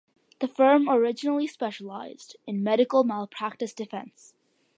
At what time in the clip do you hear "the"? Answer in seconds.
0.39-0.47